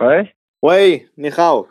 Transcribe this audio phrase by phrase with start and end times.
[0.00, 0.32] ¿Wey?
[0.62, 1.68] Wey, ni hao.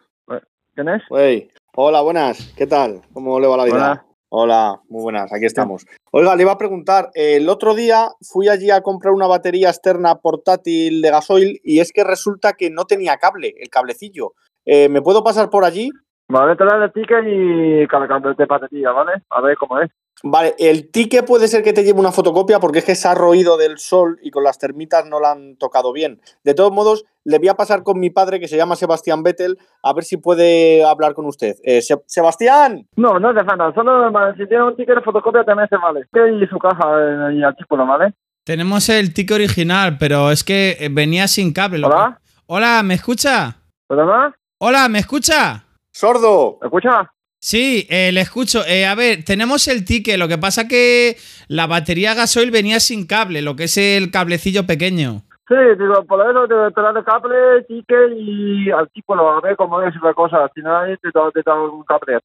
[0.76, 1.02] ¿Quién es?
[1.10, 1.50] Wey.
[1.76, 2.54] Hola, buenas.
[2.56, 3.02] ¿Qué tal?
[3.12, 3.76] ¿Cómo le va la vida?
[3.76, 4.06] Hola.
[4.32, 5.88] Hola, muy buenas, aquí estamos.
[6.12, 9.70] Oiga, le iba a preguntar, eh, el otro día fui allí a comprar una batería
[9.70, 14.34] externa portátil de gasoil y es que resulta que no tenía cable, el cablecillo.
[14.64, 15.90] Eh, ¿Me puedo pasar por allí?
[16.32, 19.14] Vale, te das el ticket y cargando de patetilla, ¿vale?
[19.32, 19.90] A ver cómo es.
[20.22, 23.16] Vale, el ticket puede ser que te lleve una fotocopia porque es que se ha
[23.16, 26.20] roído del sol y con las termitas no la han tocado bien.
[26.44, 29.58] De todos modos, le voy a pasar con mi padre que se llama Sebastián Vettel
[29.82, 31.56] a ver si puede hablar con usted.
[31.64, 33.74] Eh, Se- Sebastián, No, no hace falta.
[33.74, 36.02] Solo si tiene un ticket de fotocopia también se vale.
[36.14, 38.14] Y su caja y artículo, ¿vale?
[38.44, 41.88] Tenemos el ticket original, pero es que venía sin cable.
[41.88, 42.20] ¿Hola?
[42.22, 43.56] que- Hola, ¿me escucha?
[43.88, 44.36] ¿Perdona?
[44.60, 45.64] Hola, ¿me escucha?
[45.92, 46.58] Sordo.
[46.62, 47.12] ¿Me escucha?
[47.40, 48.66] Sí, eh, le escucho.
[48.66, 50.18] Eh, a ver, tenemos el ticket.
[50.18, 51.18] Lo que pasa que
[51.48, 55.24] la batería gasoil venía sin cable, lo que es el cablecillo pequeño.
[55.50, 59.32] Sí, digo, por eso te, el cable, ticket y artículo.
[59.32, 60.48] A ver cómo es la cosa.
[60.54, 62.20] Si no, ahí te da te un cable.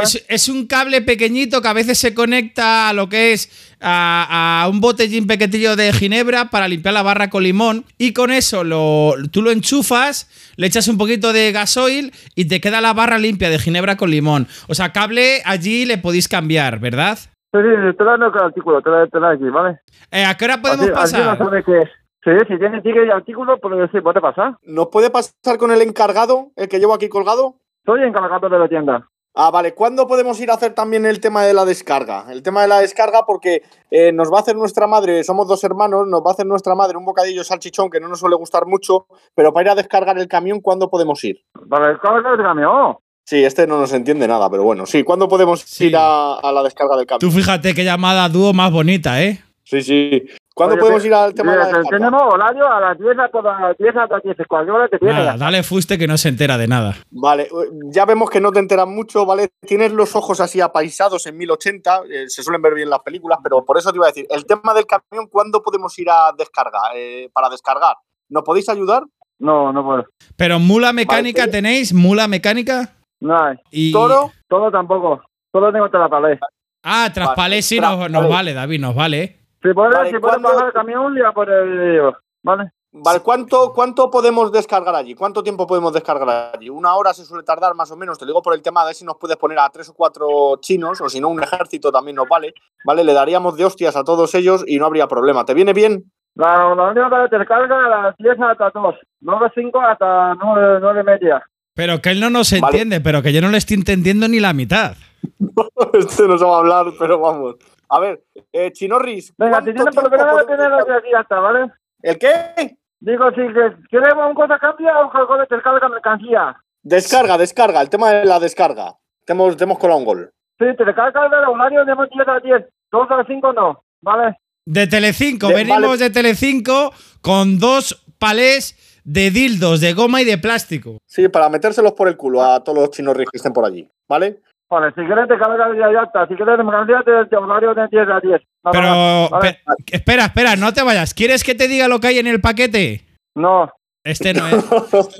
[0.00, 4.62] Es, es un cable pequeñito que a veces se conecta a lo que es a,
[4.62, 8.62] a un botellín pequeñillo de ginebra para limpiar la barra con limón y con eso
[8.62, 13.18] lo, tú lo enchufas, le echas un poquito de gasoil y te queda la barra
[13.18, 14.46] limpia de ginebra con limón.
[14.68, 17.18] O sea, cable allí le podéis cambiar, ¿verdad?
[17.18, 19.80] Sí, sí, te dan el artículo, te da, te da aquí, ¿vale?
[20.12, 21.40] Eh, ¿A qué hora podemos Así- así pasar?
[21.40, 21.99] no.
[22.22, 24.56] Sí, si tiene ticket y artículo, pues sí, puede pasar.
[24.62, 27.56] ¿Nos puede pasar con el encargado, el que llevo aquí colgado?
[27.86, 29.08] Soy encargado de la tienda.
[29.34, 29.74] Ah, vale.
[29.74, 32.26] ¿Cuándo podemos ir a hacer también el tema de la descarga?
[32.30, 35.62] El tema de la descarga porque eh, nos va a hacer nuestra madre, somos dos
[35.64, 38.34] hermanos, nos va a hacer nuestra madre un bocadillo de salchichón que no nos suele
[38.36, 41.40] gustar mucho, pero para ir a descargar el camión, ¿cuándo podemos ir?
[41.70, 42.96] ¿cuál es el camión?
[43.24, 45.86] Sí, este no nos entiende nada, pero bueno, sí, ¿cuándo podemos Sí.
[45.86, 47.20] ir a, a la descarga del camión?
[47.20, 49.38] Tú fíjate qué llamada dúo más bonita, ¿eh?
[49.62, 50.26] Sí, sí.
[50.60, 51.82] ¿Cuándo Oye, podemos ir al tema de la?
[51.88, 54.36] Tenemos horario a las 10 hasta las 10 hasta las 10.
[54.46, 55.14] ¿Cuál hora te tiene?
[55.14, 56.96] Nada, dale fuste que no se entera de nada.
[57.10, 57.48] Vale, eh,
[57.84, 59.48] ya vemos que no te enteras mucho, ¿vale?
[59.66, 63.64] Tienes los ojos así apaisados en 1080, eh, se suelen ver bien las películas, pero
[63.64, 66.92] por eso te iba a decir, el tema del camión, ¿cuándo podemos ir a descargar?
[66.94, 67.96] Eh, para descargar.
[68.28, 69.04] ¿Nos podéis ayudar?
[69.38, 70.04] No, no puedo.
[70.36, 71.52] Pero mula mecánica Vale.
[71.52, 73.56] tenéis, mula mecánica No hay.
[73.70, 74.30] y ¿Toro?
[74.46, 75.22] Todo tampoco.
[75.50, 76.38] Todo tengo la pared.
[76.82, 79.39] Ah, traspalé sí nos, nos vale, David, nos vale.
[79.62, 82.12] Si puedes, Vale, si puedes ¿cuándo- bajar el camión, ya por el
[82.42, 82.72] ¿Vale?
[82.92, 85.14] Vale, ¿cuánto, ¿cuánto podemos descargar allí?
[85.14, 86.68] ¿Cuánto tiempo podemos descargar allí?
[86.70, 89.04] Una hora se suele tardar más o menos, te digo por el tema de si
[89.04, 92.28] nos puedes poner a tres o cuatro chinos, o si no, un ejército también nos
[92.28, 92.52] vale,
[92.84, 93.04] ¿vale?
[93.04, 95.44] Le daríamos de hostias a todos ellos y no habría problema.
[95.44, 96.10] ¿Te viene bien?
[96.34, 98.94] La, la última vez te carga a las 10 hasta 2.
[99.20, 101.42] 9, 5 hasta 9, 9 y media.
[101.74, 102.64] Pero que él no nos Vale.
[102.66, 104.94] entiende, pero que yo no le estoy entendiendo ni la mitad.
[105.92, 107.54] este no se va a hablar, pero vamos.
[107.90, 109.34] A ver, eh, Chinorris.
[109.36, 110.86] Venga, ¿cuánto si tienes tiempo problema, podemos tienes descargar?
[111.02, 111.72] de aquí hasta, ¿vale?
[112.02, 112.76] ¿El qué?
[113.00, 116.56] Digo, si que- quieres una cosa cambia o algo de te carga mercancía.
[116.82, 118.94] Descarga, descarga, el tema de la descarga.
[119.26, 120.30] Te hemos, te hemos colado un gol.
[120.58, 122.66] Sí, te carga el horario de 10 a 10.
[122.92, 123.82] 2 a 5 no.
[124.02, 124.38] ¿Vale?
[124.66, 125.96] De Telecinco, De- venimos vale.
[125.98, 130.98] de Telecinco con dos palés de dildos de goma y de plástico.
[131.06, 134.40] Sí, para metérselos por el culo a todos los chinorris que estén por allí, ¿vale?
[134.70, 136.28] Vale, si quieres te día ya está.
[136.28, 138.40] Si quieres de mercancía, te, te horario de 10 a 10.
[138.64, 139.58] No, Pero, no, vale.
[139.86, 141.12] pe- espera, espera, no te vayas.
[141.12, 143.04] ¿Quieres que te diga lo que hay en el paquete?
[143.34, 143.68] No.
[144.04, 144.64] Este no es.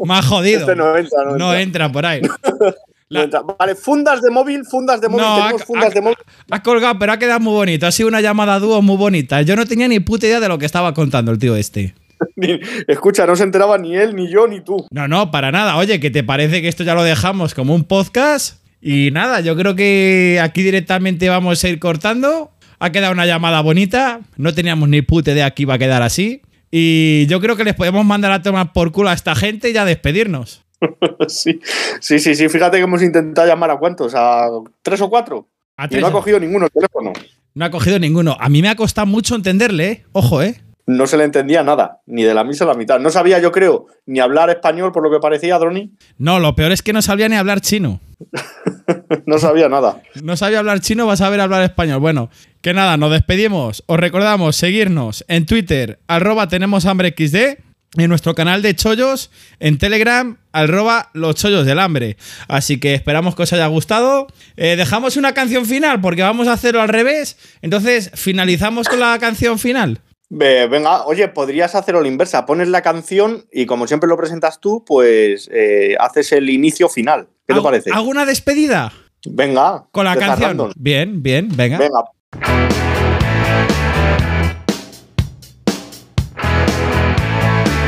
[0.05, 0.61] Más jodido.
[0.61, 1.38] Este no entra, no entra.
[1.38, 2.22] No entra por ahí.
[3.09, 3.27] La-.
[3.59, 6.17] Vale, fundas de móvil, fundas de móvil, No, tenemos ha- fundas ha- de móvil.
[6.53, 7.87] Ha colgado, pero ha quedado muy bonito.
[7.88, 9.43] Ha sido una llamada dúo muy bonita.
[9.43, 11.94] Yo no tenía ni puta idea de lo que estaba contando el tío este.
[12.37, 14.87] Ni- Escucha, no se enteraba ni él, ni yo, ni tú.
[14.93, 15.77] No, no, para nada.
[15.77, 18.59] Oye, ¿qué te parece que esto ya lo dejamos como un podcast?
[18.80, 22.50] Y nada, yo creo que aquí directamente vamos a ir cortando.
[22.78, 24.20] Ha quedado una llamada bonita.
[24.36, 26.42] No teníamos ni puta idea que iba a quedar así.
[26.70, 29.72] Y yo creo que les podemos mandar a tomar por culo a esta gente y
[29.72, 30.64] ya despedirnos.
[31.28, 31.60] sí,
[32.00, 32.48] sí, sí, sí.
[32.48, 34.48] Fíjate que hemos intentado llamar a cuántos, a
[34.82, 35.48] tres o cuatro.
[35.76, 37.12] A Y no ha cogido ninguno el teléfono.
[37.54, 38.36] no ha cogido ninguno.
[38.40, 40.04] A mí me ha costado mucho entenderle, ¿eh?
[40.12, 40.60] Ojo, ¿eh?
[40.86, 42.98] No se le entendía nada, ni de la misa a la mitad.
[42.98, 45.93] No sabía, yo creo, ni hablar español por lo que parecía, Droni.
[46.19, 48.00] No, lo peor es que no sabía ni hablar chino.
[49.26, 50.02] No sabía nada.
[50.22, 52.00] No sabía hablar chino, vas a saber hablar español.
[52.00, 52.31] Bueno,
[52.62, 53.82] que nada, nos despedimos.
[53.87, 57.58] Os recordamos seguirnos en Twitter, arroba tenemos hambre XD,
[57.96, 62.17] en nuestro canal de chollos, en Telegram, arroba los chollos del hambre.
[62.49, 64.28] Así que esperamos que os haya gustado.
[64.56, 67.37] Eh, dejamos una canción final porque vamos a hacerlo al revés.
[67.62, 70.00] Entonces, finalizamos con la canción final.
[70.32, 72.46] Ve- venga, oye, podrías hacerlo la inversa.
[72.46, 77.26] Pones la canción y como siempre lo presentas tú, pues eh, haces el inicio final.
[77.50, 77.91] ¿Qué te ¿Hago- parece?
[77.93, 78.93] ¿Hago una despedida?
[79.26, 79.85] Venga.
[79.91, 80.50] Con la canción.
[80.50, 80.73] random.
[80.76, 81.79] Bien, bien, venga.
[81.79, 82.05] Venga.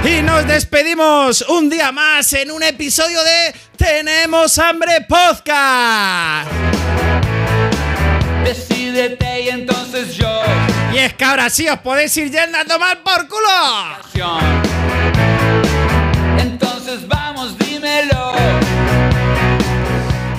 [0.05, 6.50] Y nos despedimos un día más en un episodio de Tenemos Hambre Podcast.
[8.44, 10.29] Decídete y entonces yo.
[10.93, 13.49] Y es que ahora sí os podéis ir yendo a tomar por culo.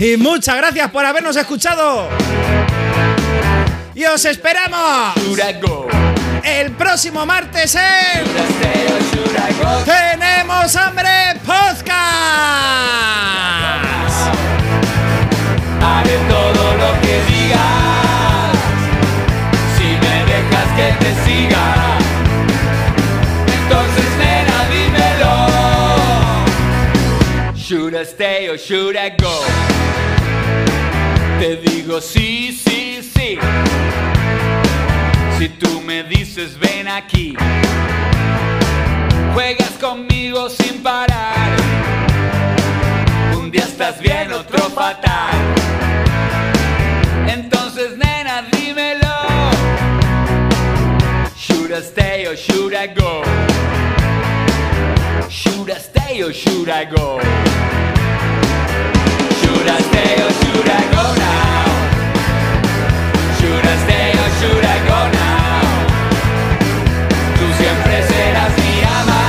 [0.04, 2.10] Y muchas gracias por habernos escuchado.
[3.96, 5.16] Y os esperamos
[6.44, 9.03] el próximo martes en
[28.06, 29.46] Stay or should I go?
[31.40, 33.38] Te digo sí, sí, sí.
[35.38, 37.36] Si tú me dices ven aquí,
[39.34, 41.56] juegas conmigo sin parar.
[43.38, 45.32] Un día estás bien, otro fatal.
[47.28, 49.16] Entonces, nena, dímelo.
[51.38, 53.24] Should I stay or should I go?
[55.30, 57.20] Should I stay or should I go?
[59.40, 61.66] Should I stay or should I go now?
[63.40, 65.62] Should I stay or should I go now?
[67.38, 69.24] Tú siempre serás mi ama.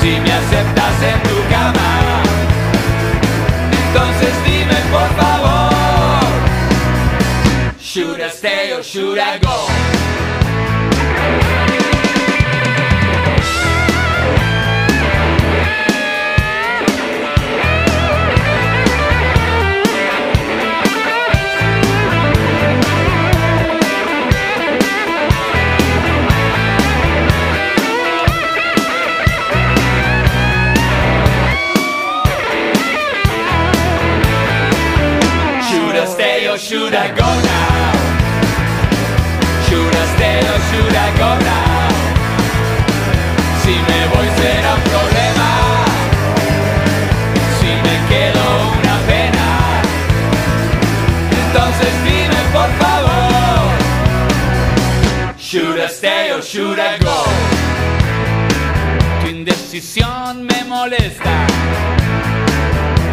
[0.00, 1.90] Si me aceptas en tu cama,
[3.82, 5.70] entonces dime por favor.
[7.80, 9.68] Should I stay or should I go?
[36.62, 37.92] Should I go now?
[39.66, 41.88] Should I stay or should I go now?
[43.62, 45.50] Si me voy será un problema.
[47.58, 48.44] Si me quedo
[48.78, 49.48] una pena.
[51.42, 53.70] Entonces dime por favor.
[55.38, 57.24] Should I stay or should I go?
[59.20, 61.46] Tu indecisión me molesta.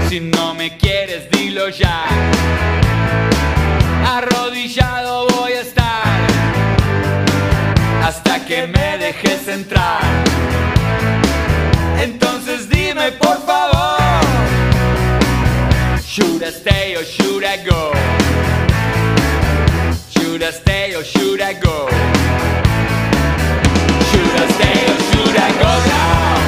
[0.07, 2.05] Si no me quieres, dilo ya.
[4.71, 6.03] Voy a estar
[8.03, 10.03] hasta que me dejes entrar.
[11.99, 13.97] Entonces dime por favor,
[16.05, 17.93] should I stay or should I go?
[20.11, 21.87] Should I stay or should I go?
[24.11, 26.38] Should I stay or should I go now?